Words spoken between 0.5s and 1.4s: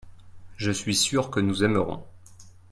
je suis sûr que